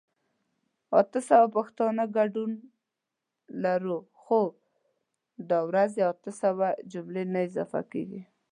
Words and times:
اته 0.99 1.19
سوه 1.29 1.47
پښتانه 1.55 2.03
ګډون 2.17 2.51
لرو 3.63 3.97
خو 4.21 4.41
دا 5.49 5.59
ورځې 5.69 6.01
اته 6.11 6.31
سوه 6.41 6.67
جملي 6.91 7.23
نه 7.33 7.39
اضافه 7.47 7.81
کيږي 7.91 8.21